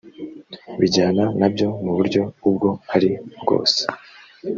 bijyana 0.79 1.23
na 1.39 1.47
byo 1.53 1.67
mu 1.83 1.91
buryo 1.97 2.21
ubwo 2.49 2.69
ari 2.95 3.11
bwose 3.41 3.81